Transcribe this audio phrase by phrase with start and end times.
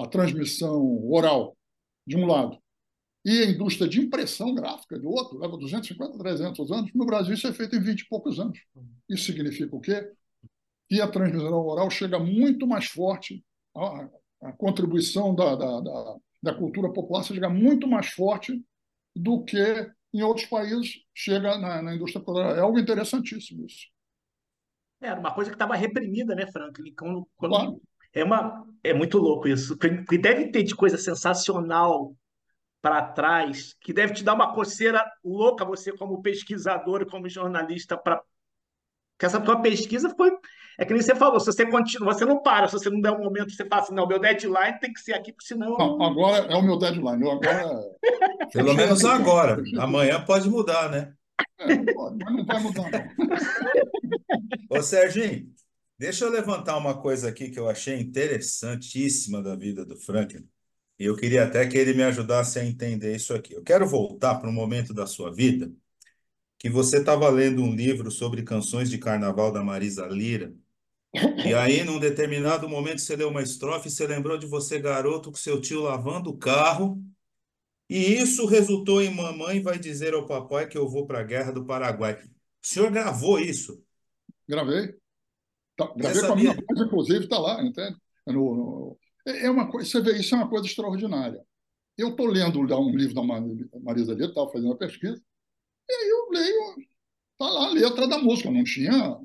[0.00, 1.56] a transmissão oral,
[2.06, 2.58] de um lado,
[3.24, 6.90] e a indústria de impressão gráfica, do outro, leva 250, 300 anos.
[6.94, 8.58] No Brasil, isso é feito em 20 e poucos anos.
[9.08, 10.10] Isso significa o quê?
[10.88, 13.44] Que a transmissão oral chega muito mais forte,
[13.76, 14.08] a,
[14.42, 18.64] a contribuição da, da, da, da cultura popular chega muito mais forte
[19.14, 22.56] do que em outros países chega na, na indústria cultural.
[22.56, 23.88] É algo interessantíssimo isso.
[25.00, 26.94] Era uma coisa que estava reprimida, né, Franklin?
[26.94, 27.50] Quando, quando...
[27.50, 27.82] Claro.
[28.12, 29.76] É, uma, é muito louco isso.
[29.76, 32.14] Porque deve ter de coisa sensacional
[32.80, 37.96] para trás, que deve te dar uma coceira louca, você como pesquisador e como jornalista,
[37.96, 38.22] para
[39.18, 40.30] que essa tua pesquisa foi.
[40.78, 43.10] É que nem você falou, se você continua, você não para, se você não der
[43.10, 45.76] um momento, você fala assim, não, meu deadline tem que ser aqui, porque senão.
[45.76, 47.20] Não, agora é o meu deadline.
[47.20, 47.80] Eu agora.
[48.52, 49.60] Pelo menos agora.
[49.80, 51.12] Amanhã pode mudar, né?
[51.58, 54.78] É, pode, mas não vai mudar, não.
[54.78, 55.52] Ô, Serginho,
[55.98, 60.48] deixa eu levantar uma coisa aqui que eu achei interessantíssima da vida do Franklin.
[60.98, 63.54] E eu queria até que ele me ajudasse a entender isso aqui.
[63.54, 65.72] Eu quero voltar para um momento da sua vida
[66.58, 70.54] que você estava lendo um livro sobre canções de carnaval da Marisa Lira.
[71.44, 75.30] E aí, num determinado momento, você leu uma estrofe e você lembrou de você, garoto,
[75.30, 77.02] com seu tio lavando o carro.
[77.88, 81.52] E isso resultou em mamãe vai dizer ao papai que eu vou para a guerra
[81.52, 82.14] do Paraguai.
[82.62, 83.82] O senhor gravou isso?
[84.48, 84.97] Gravei.
[85.78, 87.96] Tá, gravei com a minha voz, inclusive, está lá, entende?
[88.26, 91.40] No, no, é, é uma coisa, você vê, isso é uma coisa extraordinária.
[91.96, 95.22] Eu estou lendo um livro da Marisa Lira, estava fazendo uma pesquisa,
[95.88, 96.76] e aí eu leio,
[97.32, 99.18] está lá a letra da música, não tinha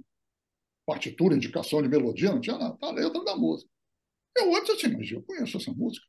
[0.85, 3.69] partitura, indicação de melodia, não tinha nada, está a letra da música.
[4.37, 6.05] Eu olho assim, mas eu conheço essa música.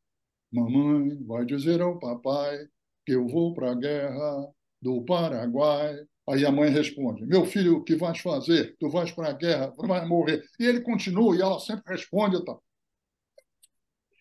[0.52, 2.66] Mamãe vai dizer ao papai
[3.06, 5.96] que eu vou para a guerra do Paraguai.
[6.28, 8.76] Aí a mãe responde: Meu filho, o que vais fazer?
[8.78, 10.42] Tu vais para a guerra, tu vais morrer.
[10.58, 12.62] E ele continua e ela sempre responde tal.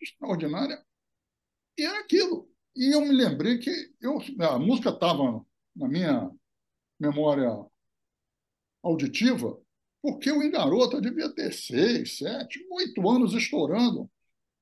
[0.01, 0.83] Extraordinária.
[1.77, 2.49] E era aquilo.
[2.75, 5.45] E eu me lembrei que eu, a música estava
[5.75, 6.29] na minha
[6.99, 7.49] memória
[8.81, 9.57] auditiva,
[10.01, 14.09] porque eu em garota devia ter seis, sete, oito anos estourando.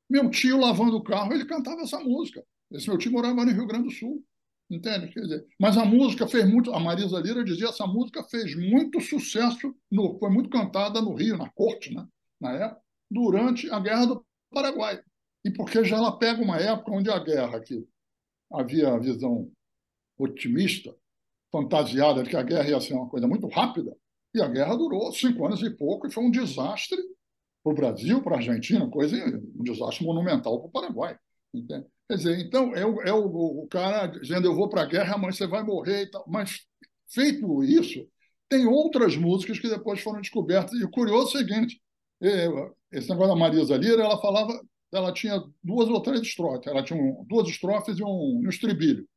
[0.10, 2.46] Meu tio lavando o carro, ele cantava essa música.
[2.70, 4.24] Esse meu tio morava no Rio Grande do Sul.
[4.72, 5.10] Entende?
[5.10, 6.74] Quer dizer, mas a música fez muito.
[6.74, 11.38] A Marisa Lira dizia essa música fez muito sucesso, no, foi muito cantada no Rio,
[11.38, 12.08] na corte, né?
[12.40, 15.02] na época, durante a Guerra do Paraguai.
[15.44, 17.86] E porque já ela pega uma época onde a guerra, que
[18.50, 19.52] havia a visão
[20.18, 20.96] otimista,
[21.52, 23.94] fantasiada de que a guerra ia ser uma coisa muito rápida,
[24.34, 26.98] e a guerra durou cinco anos e pouco, e foi um desastre
[27.62, 29.18] para o Brasil, para a Argentina, coisa,
[29.54, 31.18] um desastre monumental para o Paraguai.
[31.54, 31.86] Entende?
[32.12, 35.16] Quer dizer, então, é, o, é o, o cara dizendo eu vou para a guerra,
[35.16, 36.26] amanhã você vai morrer e tal.
[36.28, 36.60] Mas,
[37.10, 38.06] feito isso,
[38.50, 40.74] tem outras músicas que depois foram descobertas.
[40.74, 41.82] E o curioso é o seguinte,
[42.22, 42.48] é,
[42.92, 44.60] esse negócio da Marisa Lira, ela falava,
[44.92, 47.00] ela tinha duas ou três estrofes, ela tinha
[47.30, 49.08] duas estrofes e um, um estribilho.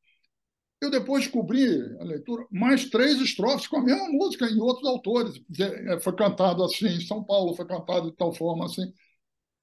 [0.80, 1.66] Eu depois descobri
[2.00, 5.40] a leitura mais três estrofes com a mesma música em outros autores.
[5.58, 8.92] É, foi cantado assim em São Paulo, foi cantado de tal forma assim.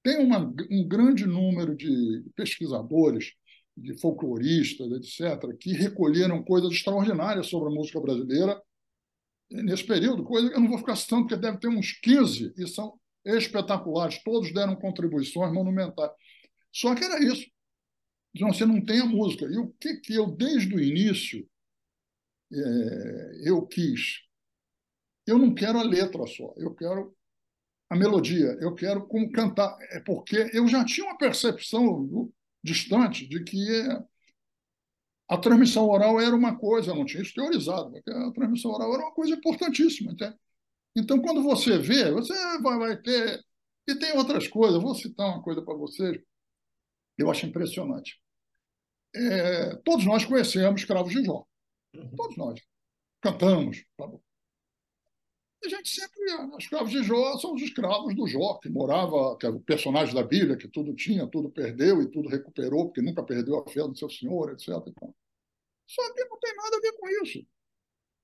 [0.02, 0.38] Tem uma,
[0.70, 3.32] um grande número de pesquisadores,
[3.76, 8.60] de folcloristas, etc., que recolheram coisas extraordinárias sobre a música brasileira
[9.50, 12.66] nesse período, coisa que eu não vou ficar citando, porque deve ter uns 15, e
[12.66, 16.10] são espetaculares, todos deram contribuições monumentais.
[16.72, 17.46] Só que era isso.
[18.34, 19.44] Então, você não tem a música.
[19.44, 21.46] E o que, que eu, desde o início,
[22.50, 24.22] é, eu quis?
[25.26, 27.14] Eu não quero a letra só, eu quero
[27.92, 29.76] a melodia, eu quero como cantar.
[29.90, 32.30] É porque eu já tinha uma percepção
[32.62, 33.66] distante de que
[35.28, 38.92] a transmissão oral era uma coisa, eu não tinha isso teorizado, porque a transmissão oral
[38.94, 40.14] era uma coisa importantíssima.
[40.96, 43.42] Então, quando você vê, você vai, vai ter.
[43.88, 46.18] E tem outras coisas, vou citar uma coisa para vocês,
[47.18, 48.22] eu acho impressionante
[49.14, 51.44] é, todos nós conhecemos escravos de Jó.
[52.16, 52.60] Todos nós.
[53.20, 53.84] Cantamos.
[55.64, 56.20] A gente sempre.
[56.56, 60.14] Os escravos de Jó são os escravos do Jó, que morava, que era o personagem
[60.14, 63.80] da Bíblia, que tudo tinha, tudo perdeu e tudo recuperou, porque nunca perdeu a fé
[63.86, 64.68] do seu senhor, etc.
[64.68, 67.46] Só que não tem nada a ver com isso.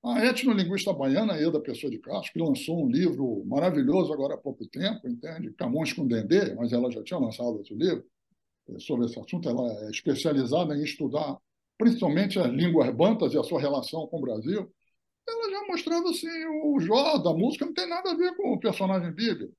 [0.04, 4.66] A etnolinguista baiana Eda Pessoa de Castro, que lançou um livro maravilhoso agora há pouco
[4.66, 5.52] tempo, entende?
[5.52, 8.04] Camões com Dendê, mas ela já tinha lançado outro livro,
[8.78, 11.38] sobre esse assunto, ela é especializada em estudar
[11.78, 14.70] principalmente as línguas bantas e a sua relação com o Brasil.
[15.28, 16.28] Ela já mostrava assim,
[16.64, 19.54] o Jó da música não tem nada a ver com o personagem bíblico.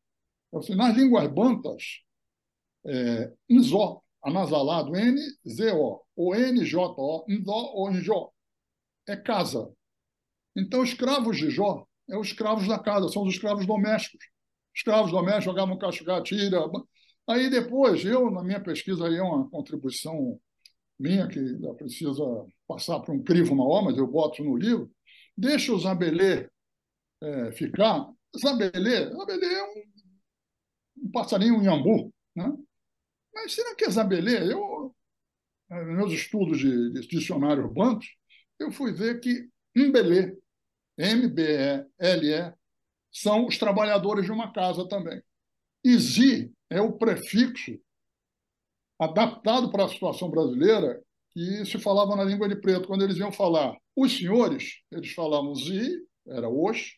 [0.54, 1.84] Assim, nas línguas bantas,
[2.86, 8.32] é, Nzó, anasalado, N-Z-O, ou N-J-O, Nzó ou Njó,
[9.08, 9.72] é casa.
[10.56, 14.26] Então, escravos de Jó é os escravos da casa, são os escravos domésticos.
[14.76, 16.60] Escravos domésticos jogavam cascatilha,
[17.28, 20.40] Aí depois, eu, na minha pesquisa, aí é uma contribuição
[21.00, 21.40] minha, que
[21.78, 22.24] precisa
[22.68, 24.92] passar para um crivo maior, mas eu boto no livro,
[25.40, 26.50] deixa o Zabelê
[27.22, 28.08] é, ficar.
[28.38, 29.84] Zabelê, Zabelê é um,
[31.06, 32.56] um passarinho um iambu, né?
[33.34, 34.52] Mas será que é Zabelê?
[34.52, 34.94] Eu,
[35.70, 38.00] nos meus estudos de, de dicionário urbano,
[38.60, 40.38] eu fui ver que Mbelê,
[40.98, 42.54] M-B-E-L-E,
[43.12, 45.22] são os trabalhadores de uma casa também.
[45.84, 47.80] E Zi é o prefixo
[49.00, 51.02] adaptado para a situação brasileira
[51.40, 52.86] que se falava na língua de preto.
[52.86, 55.90] Quando eles iam falar os senhores, eles falavam Zi,
[56.28, 56.98] era os,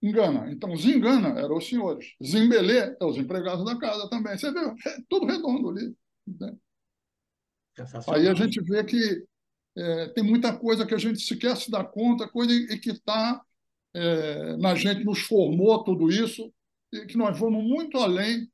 [0.00, 0.52] engana.
[0.52, 2.14] Então, Zingana era os senhores.
[2.22, 4.38] Zimbelê é os empregados da casa também.
[4.38, 5.92] Você vê, é tudo redondo ali.
[6.28, 6.56] Né?
[8.14, 9.24] Aí a gente vê que
[9.76, 13.42] é, tem muita coisa que a gente sequer se dá conta, coisa e que está
[13.92, 16.52] é, na gente, nos formou tudo isso,
[16.92, 18.48] e que nós vamos muito além,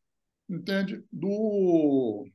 [0.48, 2.26] entende, do,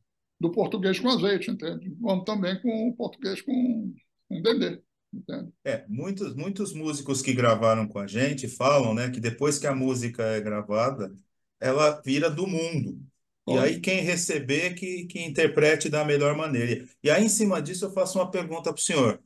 [0.42, 1.96] do português com azeite, entende?
[2.02, 3.94] Vamos também com o português com,
[4.28, 4.82] com dendê.
[5.14, 5.52] Entende?
[5.64, 9.76] É, muitos, muitos músicos que gravaram com a gente falam né, que depois que a
[9.76, 11.16] música é gravada,
[11.60, 13.00] ela vira do mundo.
[13.48, 16.88] E aí quem receber que, que interprete da melhor maneira.
[17.04, 19.22] E aí, em cima disso, eu faço uma pergunta para o senhor.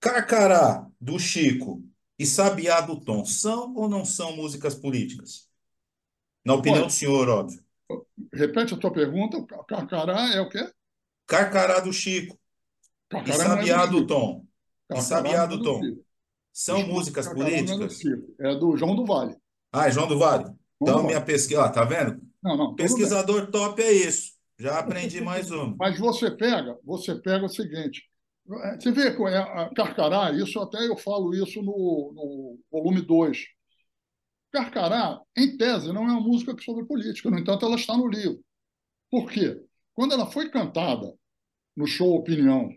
[0.00, 1.82] Carcará, do Chico,
[2.18, 5.48] e Sabiá do Tom, são ou não são músicas políticas?
[6.44, 7.62] Na opinião do senhor, óbvio.
[8.32, 9.44] Repete a tua pergunta.
[9.66, 10.70] Carcará é o quê?
[11.26, 12.38] Carcará do Chico.
[13.08, 14.44] Carcará e Sabiá é do, do Tom.
[14.88, 15.80] Carcará e Sabiá do, do Tom.
[16.52, 18.00] São músicas Carcará políticas?
[18.40, 19.36] É, é do João do Vale.
[19.72, 20.52] Ah, é João do Vale.
[20.80, 22.20] Então, minha pesquisa, tá vendo?
[22.42, 24.32] Não, não, Pesquisador top é isso.
[24.58, 25.76] Já aprendi mais um.
[25.78, 28.04] Mas você pega, você pega o seguinte.
[28.80, 33.38] Você vê com a Carcará, isso até eu falo isso no, no volume 2.
[34.52, 38.42] Carcará, em tese, não é uma música sobre política, no entanto, ela está no livro.
[39.10, 39.62] Por quê?
[39.94, 41.14] Quando ela foi cantada
[41.76, 42.70] no show Opinião,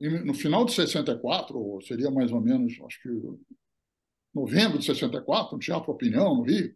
[0.00, 3.08] no final de 64, ou seria mais ou menos, acho que
[4.32, 6.74] novembro de 64, no Teatro Opinião, no Rio,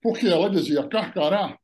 [0.00, 1.58] porque ela dizia: Carcará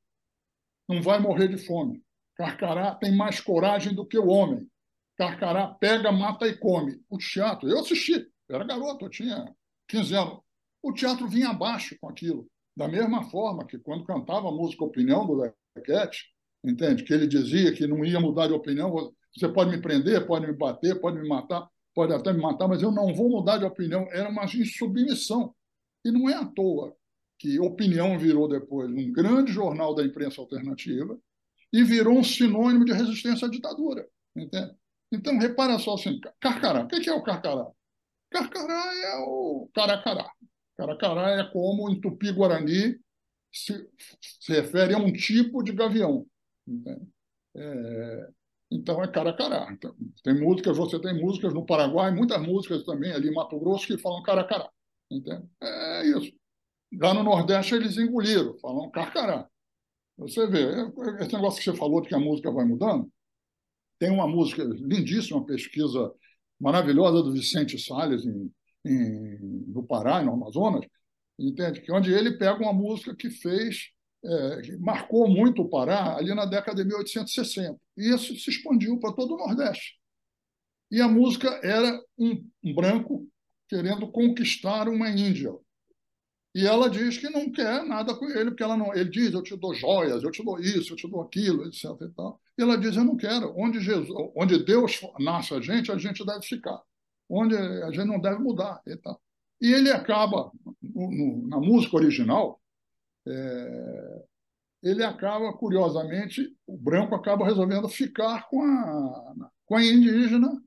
[0.89, 2.03] não vai morrer de fome.
[2.35, 4.69] Carcará tem mais coragem do que o homem.
[5.17, 7.01] Carcará pega, mata e come.
[7.09, 9.55] O teatro, eu assisti, eu era garoto, eu tinha
[9.87, 10.41] 15 anos.
[10.83, 12.47] O teatro vinha abaixo com aquilo.
[12.77, 15.35] Da mesma forma que quando cantava a música Opinião do
[15.77, 16.27] Lequete,
[16.65, 17.05] entende?
[17.05, 18.93] Que ele dizia que não ia mudar de opinião.
[19.35, 22.83] Você pode me prender, pode me bater, pode me matar, pode até me matar, mas
[22.83, 24.09] eu não vou mudar de opinião.
[24.11, 25.55] Era uma insubmissão.
[26.05, 26.97] E não é à toa
[27.39, 31.19] que Opinião virou depois um grande jornal da imprensa alternativa
[31.73, 34.07] e virou um sinônimo de resistência à ditadura.
[34.37, 34.75] Entende?
[35.11, 36.85] Então, repara só assim, Carcará.
[36.85, 37.67] O que é o Carcará?
[38.31, 40.31] Carcará é o Caracará.
[40.87, 42.99] Caracará é como em Tupi-Guarani
[43.53, 43.89] se,
[44.21, 46.27] se, refere a um tipo de gavião.
[47.55, 48.29] É,
[48.71, 49.71] então é Caracará.
[49.73, 49.95] Então,
[50.25, 53.99] tem músicas, você tem músicas no Paraguai, muitas músicas também ali em Mato Grosso que
[53.99, 54.69] falam Caracará.
[55.11, 55.47] Entende?
[55.63, 56.33] É isso.
[57.01, 59.49] Lá no Nordeste eles engoliram, falam carcará.
[60.19, 60.67] Você vê,
[61.21, 63.11] esse negócio que você falou de que a música vai mudando,
[63.99, 66.13] tem uma música lindíssima, uma pesquisa
[66.61, 68.53] maravilhosa do Vicente Salles em,
[68.85, 69.22] em,
[69.87, 70.87] Pará, no Amazonas,
[71.39, 71.83] entende?
[71.91, 73.91] Onde ele pega uma música que fez,
[74.25, 77.79] é, que marcou muito o Pará ali na década de 1860.
[77.97, 79.99] E isso se expandiu para todo o Nordeste.
[80.91, 83.27] E a música era um, um branco
[83.69, 85.53] querendo conquistar uma Índia,
[86.55, 89.43] e ela diz que não quer nada com ele, porque ela não, ele diz: Eu
[89.43, 91.85] te dou joias, eu te dou isso, eu te dou aquilo, etc.
[92.03, 92.39] E, tal.
[92.59, 93.55] e ela diz: Eu não quero.
[93.57, 96.79] Onde, Jesus, onde Deus nasce a gente, a gente deve ficar.
[97.29, 98.83] Onde a gente não deve mudar.
[98.87, 99.21] E, tal.
[99.63, 100.51] E ele acaba,
[100.83, 102.61] no, no, na música original,
[103.25, 104.25] é,
[104.83, 110.61] ele acaba, curiosamente, o branco acaba resolvendo ficar com a, com a indígena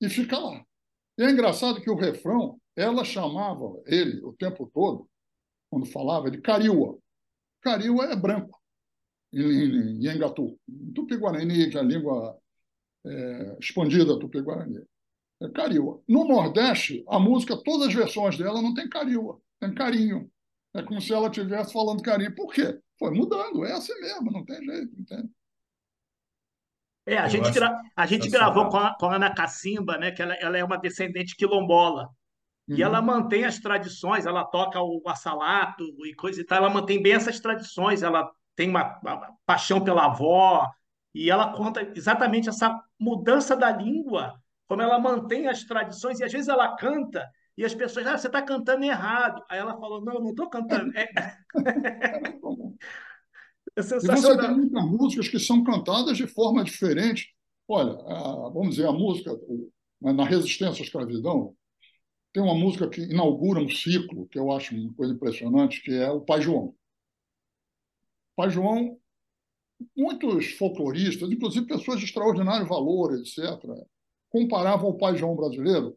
[0.00, 0.64] e fica lá.
[1.18, 5.08] E é engraçado que o refrão, ela chamava ele o tempo todo
[5.68, 6.96] quando falava, de Cariúa.
[7.60, 8.60] Cariúa é branco,
[9.32, 10.56] em, em, em Engatu.
[10.94, 12.38] Tupi-Guarani, que é a língua
[13.04, 14.84] é, expandida Tupi-Guarani.
[15.40, 16.00] É Cariúa.
[16.08, 20.30] No Nordeste, a música, todas as versões dela não tem Cariúa, tem carinho.
[20.74, 22.34] É como se ela estivesse falando carinho.
[22.34, 22.78] Por quê?
[22.98, 25.30] Foi mudando, é assim mesmo, não tem jeito, entende?
[27.06, 27.80] É, a gente, gra...
[27.94, 30.76] a gente gravou com a, com a Ana Cacimba, né, que ela, ela é uma
[30.76, 32.10] descendente quilombola.
[32.68, 33.06] E ela uhum.
[33.06, 37.38] mantém as tradições, ela toca o assalato e coisa e tal, ela mantém bem essas
[37.38, 40.68] tradições, ela tem uma, uma paixão pela avó,
[41.14, 44.34] e ela conta exatamente essa mudança da língua,
[44.68, 47.24] como ela mantém as tradições, e às vezes ela canta,
[47.56, 49.42] e as pessoas, ah, você está cantando errado.
[49.48, 50.92] Aí ela falou, não, não estou cantando.
[50.96, 51.08] É...
[53.78, 54.16] É sensacional.
[54.16, 57.34] E você tem muitas músicas que são cantadas de forma diferente.
[57.68, 59.38] Olha, a, vamos dizer, a música
[60.00, 61.54] na resistência à escravidão,
[62.32, 66.10] tem uma música que inaugura um ciclo, que eu acho uma coisa impressionante, que é
[66.10, 66.74] o Pai João.
[68.36, 68.98] Pai João,
[69.96, 73.38] muitos folcloristas, inclusive pessoas de extraordinário valor, etc.,
[74.36, 75.96] comparavam o Pai João brasileiro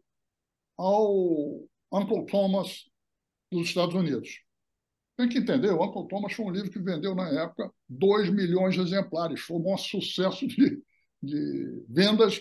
[0.77, 2.85] ao Uncle Thomas
[3.51, 4.41] dos Estados Unidos.
[5.17, 8.75] Tem que entender, o Uncle Thomas foi um livro que vendeu, na época, 2 milhões
[8.75, 9.41] de exemplares.
[9.41, 10.81] Foi um sucesso de,
[11.21, 12.39] de vendas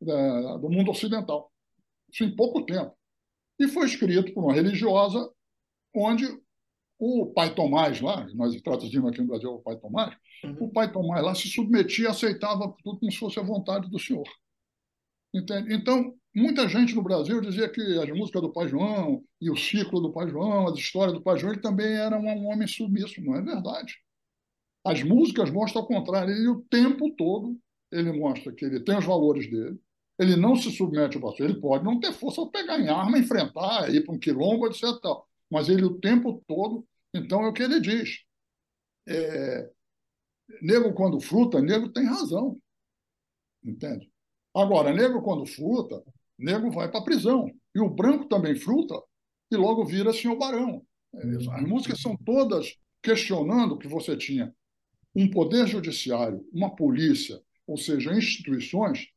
[0.00, 1.52] da, do mundo ocidental.
[2.12, 2.92] Isso em pouco tempo.
[3.60, 5.30] E foi escrito por uma religiosa,
[5.94, 6.26] onde
[6.98, 10.56] o pai Tomás lá, nós traduzimos aqui no Brasil o pai Tomás, uhum.
[10.58, 13.98] o pai Tomás lá se submetia e aceitava tudo como se fosse a vontade do
[13.98, 14.26] Senhor.
[15.36, 15.74] Entende?
[15.74, 20.00] Então, muita gente no Brasil dizia que as músicas do Pai João e o ciclo
[20.00, 23.20] do Pai João, as histórias do Pai João, ele também era um homem submisso.
[23.20, 23.98] Não é verdade.
[24.82, 26.32] As músicas mostram ao contrário.
[26.32, 27.60] Ele, o tempo todo,
[27.92, 29.78] ele mostra que ele tem os valores dele,
[30.18, 31.50] ele não se submete ao pastor.
[31.50, 34.98] Ele pode não ter força para pegar em arma, enfrentar, ir para um quilombo, etc.
[35.02, 35.28] Tal.
[35.50, 38.24] Mas ele, o tempo todo, então é o que ele diz.
[39.06, 39.70] É,
[40.94, 42.58] quando fruta, nego tem razão.
[43.62, 44.10] Entende?
[44.56, 46.02] Agora, negro, quando fruta,
[46.38, 47.50] negro vai para a prisão.
[47.74, 48.94] E o branco também fruta
[49.50, 50.82] e logo vira senhor barão.
[51.14, 51.20] É
[51.52, 54.54] As músicas são todas questionando que você tinha
[55.14, 59.08] um poder judiciário, uma polícia, ou seja, instituições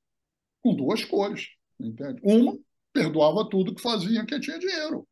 [0.62, 1.48] com duas cores.
[1.80, 2.20] Entende?
[2.22, 2.58] Uma
[2.92, 5.08] perdoava tudo que fazia quem tinha dinheiro.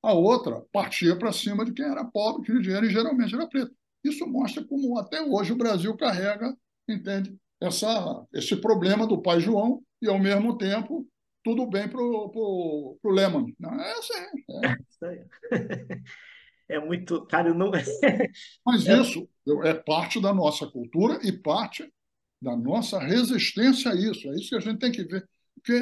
[0.00, 3.48] A outra partia para cima de quem era pobre, que tinha dinheiro e geralmente era
[3.48, 3.74] preto.
[4.04, 6.56] Isso mostra como até hoje o Brasil carrega,
[6.88, 11.06] entende, essa, esse problema do pai João e, ao mesmo tempo,
[11.44, 13.54] tudo bem para o Lehman.
[13.62, 15.26] É assim.
[16.68, 16.76] É.
[16.76, 17.24] é muito.
[17.26, 17.70] Cara, não.
[18.64, 19.00] Mas é...
[19.00, 19.28] isso
[19.64, 21.90] é parte da nossa cultura e parte
[22.40, 24.28] da nossa resistência a isso.
[24.28, 25.28] É isso que a gente tem que ver.
[25.54, 25.80] Porque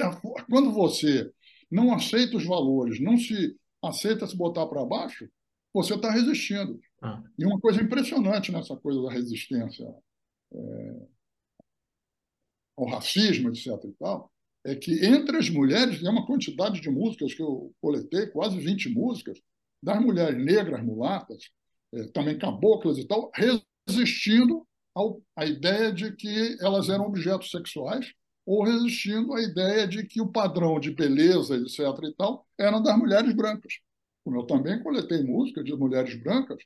[0.51, 1.31] quando você
[1.71, 5.29] não aceita os valores, não se aceita se botar para baixo,
[5.73, 6.79] você está resistindo.
[7.03, 7.23] Ah.
[7.39, 9.87] E uma coisa impressionante nessa coisa da resistência
[10.53, 10.97] é,
[12.81, 13.67] ao racismo, etc.
[13.85, 14.31] e tal,
[14.65, 18.91] é que entre as mulheres tem uma quantidade de músicas que eu coletei, quase 20
[18.91, 19.39] músicas,
[19.83, 21.51] das mulheres negras, mulatas,
[21.95, 23.31] é, também caboclas e tal,
[23.87, 28.13] resistindo ao, à ideia de que elas eram objetos sexuais
[28.45, 31.81] ou resistindo à ideia de que o padrão de beleza, etc.
[32.05, 33.75] e tal, era das mulheres brancas.
[34.25, 36.59] Como eu também coletei músicas de mulheres brancas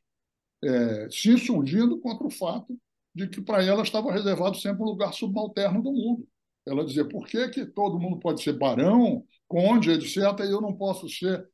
[0.62, 2.76] é, se insurgindo contra o fato
[3.14, 6.28] de que para ela estava reservado sempre um lugar subalterno do mundo.
[6.66, 10.75] Ela dizia, por que, que todo mundo pode ser barão, conde, etc., e eu não
[10.75, 11.47] posso ser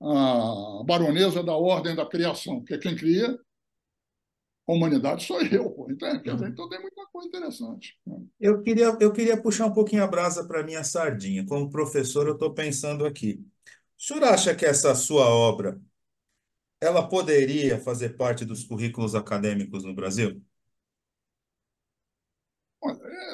[0.00, 2.58] a baronesa da ordem da criação?
[2.60, 3.38] Porque quem cria
[4.68, 5.70] a humanidade sou eu.
[5.70, 5.90] Pô.
[5.90, 7.98] Então, então tem muita coisa interessante.
[8.06, 8.18] Né?
[8.38, 11.44] Eu queria, eu queria puxar um pouquinho a brasa para a minha sardinha.
[11.44, 13.44] Como professor, eu estou pensando aqui.
[13.98, 15.80] O senhor acha que essa sua obra
[16.80, 20.42] ela poderia fazer parte dos currículos acadêmicos no Brasil?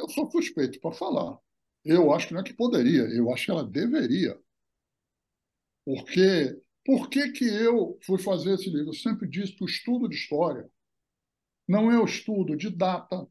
[0.07, 1.39] Eu sou suspeito para falar.
[1.85, 4.39] Eu acho que não é que poderia, eu acho que ela deveria.
[5.85, 8.91] Porque por que, que eu fui fazer esse livro?
[8.91, 10.69] Eu sempre disse que o estudo de história
[11.69, 13.27] não é o estudo de data,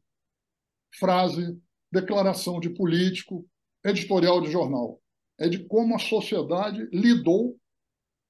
[0.98, 1.58] frase,
[1.90, 3.48] declaração de político,
[3.84, 5.02] editorial de jornal.
[5.38, 7.58] É de como a sociedade lidou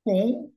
[0.04, 0.52] com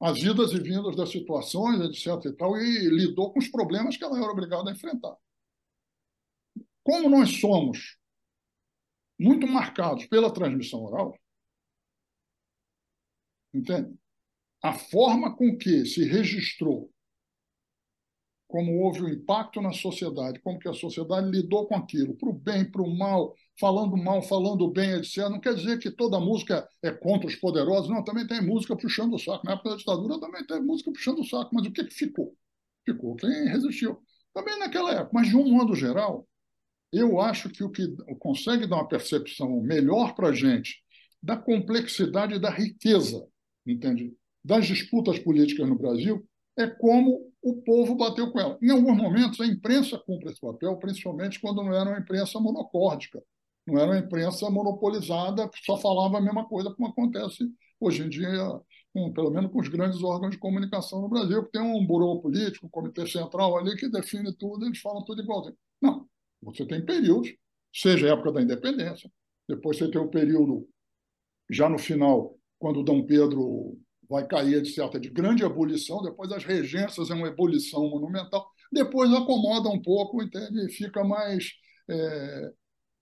[0.00, 2.24] as idas e vindas das situações, etc.
[2.26, 5.14] e tal, e lidou com os problemas que ela era obrigada a enfrentar.
[6.90, 7.96] Como nós somos
[9.16, 11.16] muito marcados pela transmissão oral,
[13.54, 13.96] entende?
[14.60, 16.90] A forma com que se registrou
[18.48, 22.28] como houve o um impacto na sociedade, como que a sociedade lidou com aquilo, para
[22.28, 25.28] o bem, para o mal, falando mal, falando bem, etc.
[25.28, 29.14] Não quer dizer que toda música é contra os poderosos, não, também tem música puxando
[29.14, 29.46] o saco.
[29.46, 32.36] Na época da ditadura também teve música puxando o saco, mas o que, que ficou?
[32.84, 34.02] Ficou quem resistiu.
[34.34, 36.26] Também naquela época, mas de um modo geral,
[36.92, 37.86] eu acho que o que
[38.18, 40.82] consegue dar uma percepção melhor para a gente
[41.22, 43.26] da complexidade e da riqueza,
[43.66, 44.14] entende?
[44.44, 48.58] Das disputas políticas no Brasil é como o povo bateu com ela.
[48.62, 53.22] Em alguns momentos, a imprensa cumpre esse papel, principalmente quando não era uma imprensa monocórdica,
[53.66, 58.08] não era uma imprensa monopolizada, que só falava a mesma coisa, como acontece hoje em
[58.08, 58.60] dia,
[58.92, 62.20] com, pelo menos com os grandes órgãos de comunicação no Brasil, que tem um burô
[62.20, 65.56] político, um comitê central ali que define tudo, eles falam tudo igualzinho.
[65.80, 66.06] Não,
[66.42, 67.34] você tem períodos,
[67.72, 69.10] seja a época da independência,
[69.48, 70.68] depois você tem o período,
[71.50, 73.78] já no final, quando Dom Pedro
[74.08, 78.50] vai cair, de certa de grande ebulição, depois as regências é uma ebulição monumental.
[78.72, 80.66] depois acomoda um pouco, entende?
[80.66, 81.52] E fica mais
[81.88, 82.52] é,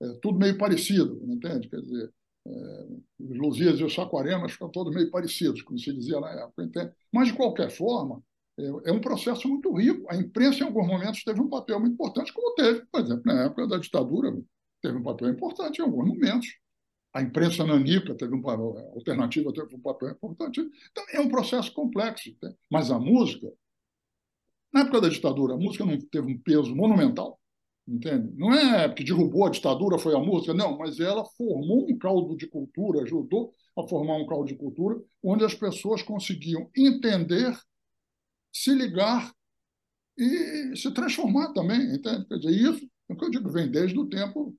[0.03, 1.69] é, tudo meio parecido, entende?
[1.69, 2.13] Quer dizer,
[2.47, 2.87] é,
[3.21, 6.93] os Luzias e os Saquaremas ficam todos meio parecidos, como se dizia na época, entende?
[7.13, 8.23] Mas, de qualquer forma,
[8.59, 10.05] é, é um processo muito rico.
[10.11, 13.45] A imprensa, em alguns momentos, teve um papel muito importante, como teve, por exemplo, na
[13.45, 14.37] época da ditadura,
[14.83, 16.49] teve um papel importante em alguns momentos.
[17.13, 20.61] A imprensa nanica teve um papel, a alternativa teve um papel importante.
[20.91, 22.31] Então, é um processo complexo.
[22.43, 22.53] Né?
[22.71, 23.51] Mas a música,
[24.73, 27.41] na época da ditadura, a música não teve um peso monumental,
[27.87, 28.31] entende?
[28.37, 32.37] Não é que derrubou a ditadura, foi a música, não, mas ela formou um caldo
[32.37, 37.57] de cultura, ajudou a formar um caldo de cultura, onde as pessoas conseguiam entender,
[38.53, 39.33] se ligar
[40.17, 42.27] e se transformar também, entende?
[42.27, 44.55] Quer dizer, isso, é o que eu digo, vem desde o tempo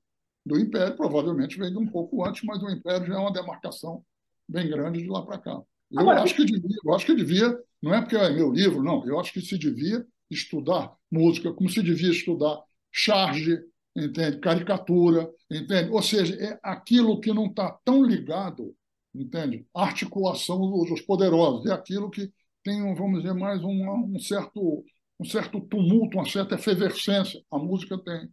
[0.45, 4.03] do Império, provavelmente vem de um pouco antes, mas o Império já é uma demarcação
[4.47, 5.61] bem grande de lá para cá.
[5.91, 8.81] Eu Agora, acho que devia, eu acho que devia, não é porque é meu livro,
[8.81, 13.59] não, eu acho que se devia estudar música, como se devia estudar charge,
[13.95, 14.39] entende?
[14.39, 15.91] Caricatura, entende?
[15.91, 18.75] Ou seja, é aquilo que não está tão ligado,
[19.13, 19.67] entende?
[19.73, 22.31] Articulação dos poderosos, é aquilo que
[22.63, 24.83] tem, vamos dizer, mais um, certo
[25.19, 27.43] um certo tumulto, uma certa efervescência.
[27.51, 28.29] A música tem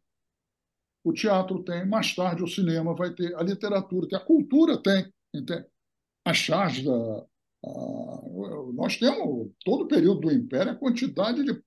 [1.06, 5.08] o teatro tem, mais tarde o cinema vai ter, a literatura tem, a cultura tem,
[5.32, 5.64] entende?
[6.24, 6.92] As charges da.
[6.92, 8.22] A,
[8.74, 11.62] nós temos, todo o período do Império, a quantidade de,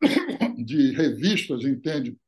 [0.64, 2.18] de revistas, entende?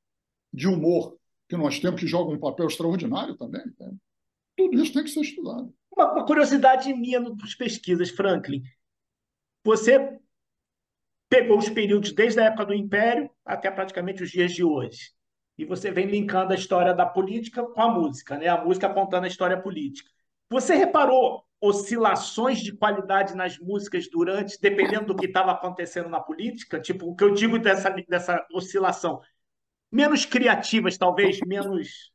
[0.52, 3.62] De humor que nós temos, que jogam um papel extraordinário também.
[3.66, 3.96] Entende?
[4.56, 5.74] Tudo isso tem que ser estudado.
[5.90, 8.62] Uma, uma curiosidade minha nas pesquisas, Franklin.
[9.64, 10.18] Você
[11.28, 15.14] pegou os períodos desde a época do Império até praticamente os dias de hoje
[15.56, 18.49] e você vem linkando a história da política com a música, né?
[18.49, 20.11] A música apontando a história política.
[20.50, 26.80] Você reparou oscilações de qualidade nas músicas durante, dependendo do que estava acontecendo na política?
[26.80, 29.21] Tipo, o que eu digo dessa, dessa oscilação?
[29.90, 32.12] Menos criativas, talvez, menos.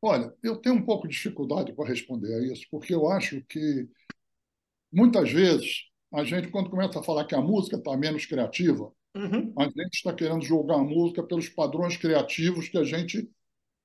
[0.00, 3.88] Olha, eu tenho um pouco de dificuldade para responder a isso, porque eu acho que
[4.92, 9.52] muitas vezes a gente, quando começa a falar que a música está menos criativa, Uhum.
[9.58, 13.30] A gente está querendo julgar a música pelos padrões criativos que a gente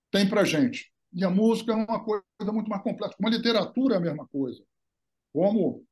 [0.10, 0.92] tem para a gente.
[1.14, 3.16] E a música é uma coisa muito mais complexa.
[3.16, 4.64] Como a literatura é a mesma coisa.
[5.34, 5.86] Como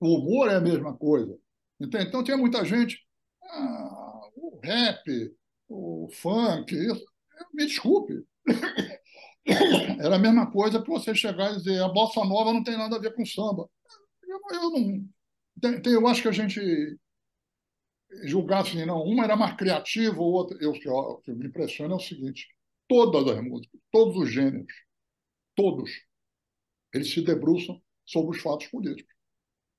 [0.00, 1.38] o humor é a mesma coisa.
[1.78, 2.06] Entende?
[2.06, 2.98] Então, tinha muita gente.
[3.42, 5.34] Ah, o rap,
[5.68, 7.04] o funk, isso,
[7.52, 8.24] me desculpe.
[10.00, 12.96] Era a mesma coisa que você chegar e dizer a bossa nova não tem nada
[12.96, 13.68] a ver com samba.
[14.26, 15.08] Eu, eu não.
[15.84, 16.60] Eu acho que a gente
[18.24, 20.56] julgar assim, não, uma era mais criativa, ou outra.
[20.60, 22.46] Eu, o que me impressiona é o seguinte:
[22.88, 24.72] todas as músicas, todos os gêneros,
[25.54, 25.90] todos,
[26.92, 29.14] eles se debruçam sobre os fatos políticos.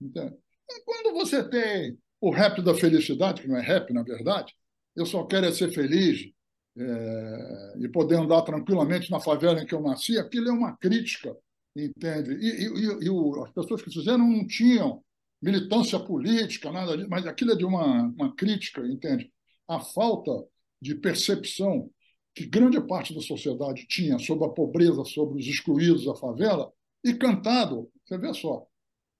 [0.02, 0.38] Entende?
[0.70, 4.54] E quando você tem o rap da felicidade, que não é rap, na verdade,
[4.96, 6.32] eu só quero é ser feliz
[6.78, 11.36] é, e poder andar tranquilamente na favela em que eu nasci, aquilo é uma crítica,
[11.76, 12.34] entende?
[12.34, 15.04] E, e, e o, as pessoas que fizeram não tinham
[15.41, 19.32] militância política, nada disso, mas aquilo é de uma, uma crítica, entende?
[19.67, 20.32] A falta
[20.82, 21.89] de percepção
[22.34, 26.71] que grande parte da sociedade tinha sobre a pobreza, sobre os excluídos da favela,
[27.04, 28.65] e cantado, você vê só,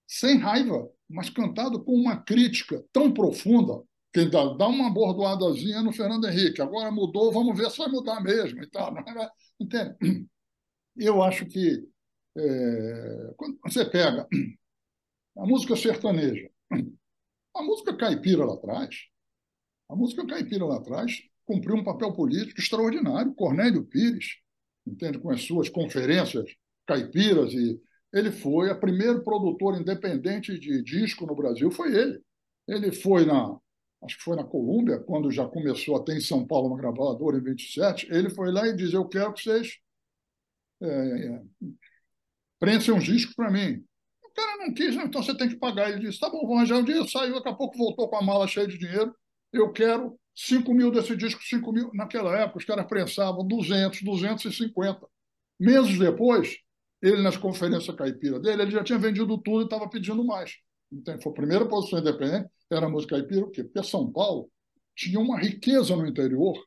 [0.08, 3.82] sem raiva, mas cantado com uma crítica tão profunda
[4.14, 6.62] que dá, dá uma bordoadazinha no Fernando Henrique.
[6.62, 8.62] Agora mudou, vamos ver se vai mudar mesmo.
[8.64, 8.94] E tal.
[9.60, 9.96] Entende?
[10.98, 11.88] Eu acho que
[12.38, 14.28] é, quando você pega
[15.40, 16.50] a música sertaneja.
[17.56, 18.96] A música caipira lá atrás,
[19.90, 21.14] a música caipira lá atrás
[21.46, 23.34] cumpriu um papel político extraordinário.
[23.34, 24.38] Cornélio Pires,
[24.86, 26.46] entende, com as suas conferências
[26.86, 27.80] caipiras e
[28.14, 32.22] ele foi o primeiro produtor independente de disco no Brasil, foi ele.
[32.68, 33.58] Ele foi na,
[34.04, 37.38] acho que foi na Colômbia, quando já começou a ter em São Paulo uma gravadora
[37.38, 39.78] em 27, ele foi lá e disse, eu quero que vocês
[40.82, 41.42] é, é,
[42.60, 43.84] prensem uns discos para mim
[44.40, 45.90] cara não quis, não, então você tem que pagar.
[45.90, 47.06] Ele disse: tá bom, vou arranjar um dia.
[47.08, 49.14] Saiu, daqui a pouco voltou com a mala cheia de dinheiro.
[49.52, 51.92] Eu quero 5 mil desse disco, 5 mil.
[51.94, 55.08] Naquela época, os caras prensavam 200, 250.
[55.60, 56.58] Meses depois,
[57.02, 60.58] ele, nas conferências caipira dele, ele já tinha vendido tudo e estava pedindo mais.
[60.92, 63.64] Então, foi a primeira posição independente, era a música caipira, o quê?
[63.64, 64.50] Porque São Paulo
[64.96, 66.58] tinha uma riqueza no interior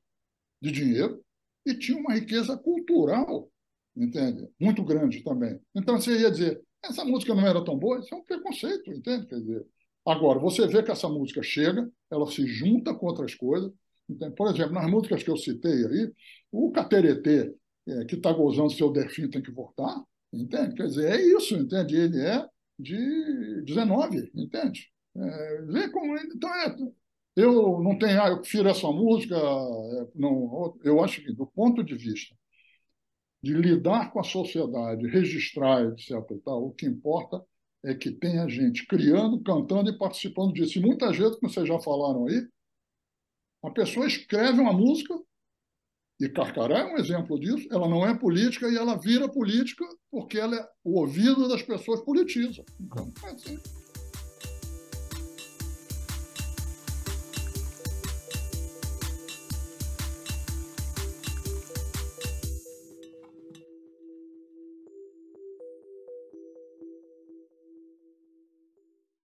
[0.61, 1.23] de dinheiro
[1.67, 3.51] e tinha uma riqueza cultural,
[3.97, 4.49] entende?
[4.61, 5.59] Muito grande também.
[5.75, 9.27] Então, você ia dizer, essa música não era tão boa, isso é um preconceito, entende?
[9.27, 9.67] Quer dizer,
[10.05, 13.73] agora, você vê que essa música chega, ela se junta com outras coisas.
[14.09, 14.35] Entende?
[14.35, 16.13] Por exemplo, nas músicas que eu citei aí,
[16.51, 17.55] o Cateretê,
[17.87, 20.75] é, que está gozando seu Delfim tem que voltar, entende?
[20.75, 21.97] Quer dizer, é isso, entende?
[21.97, 22.47] Ele é
[22.79, 24.91] de 19, entende?
[25.17, 26.77] É, vê como então é,
[27.37, 29.37] Eu não tenho, ah, eu prefiro essa música.
[29.37, 32.35] É, não, eu acho que, do ponto de vista
[33.43, 36.15] de lidar com a sociedade, registrar, etc.
[36.45, 37.45] Tal, o que importa
[37.85, 40.79] é que tenha gente criando, cantando e participando disso.
[40.79, 42.47] E muitas vezes, como vocês já falaram aí,
[43.65, 45.19] a pessoa escreve uma música,
[46.21, 50.39] e Carcará é um exemplo disso, ela não é política e ela vira política porque
[50.39, 52.65] ela é, o ouvido das pessoas politiza.
[52.81, 53.82] Então, é assim.